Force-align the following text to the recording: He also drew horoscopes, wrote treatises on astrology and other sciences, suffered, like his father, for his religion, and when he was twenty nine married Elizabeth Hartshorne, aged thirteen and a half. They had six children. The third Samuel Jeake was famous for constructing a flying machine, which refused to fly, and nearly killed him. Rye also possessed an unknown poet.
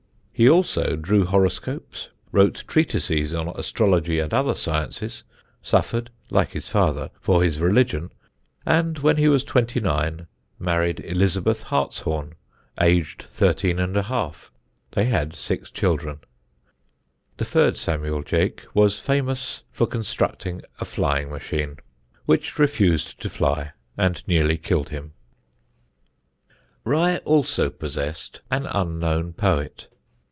He 0.33 0.49
also 0.49 0.95
drew 0.95 1.25
horoscopes, 1.25 2.09
wrote 2.31 2.63
treatises 2.67 3.31
on 3.31 3.49
astrology 3.49 4.17
and 4.17 4.33
other 4.33 4.55
sciences, 4.55 5.23
suffered, 5.61 6.09
like 6.31 6.53
his 6.53 6.67
father, 6.67 7.11
for 7.19 7.43
his 7.43 7.59
religion, 7.59 8.11
and 8.65 8.97
when 8.97 9.17
he 9.17 9.27
was 9.27 9.43
twenty 9.43 9.79
nine 9.79 10.25
married 10.57 10.99
Elizabeth 11.01 11.61
Hartshorne, 11.61 12.33
aged 12.79 13.27
thirteen 13.29 13.77
and 13.77 13.95
a 13.95 14.01
half. 14.01 14.51
They 14.93 15.05
had 15.05 15.35
six 15.35 15.69
children. 15.69 16.21
The 17.37 17.45
third 17.45 17.77
Samuel 17.77 18.23
Jeake 18.23 18.65
was 18.73 18.97
famous 18.99 19.61
for 19.71 19.85
constructing 19.85 20.63
a 20.79 20.85
flying 20.85 21.29
machine, 21.29 21.77
which 22.25 22.57
refused 22.57 23.21
to 23.21 23.29
fly, 23.29 23.73
and 23.95 24.27
nearly 24.27 24.57
killed 24.57 24.89
him. 24.89 25.13
Rye 26.83 27.17
also 27.17 27.69
possessed 27.69 28.41
an 28.49 28.65
unknown 28.65 29.33
poet. 29.33 29.87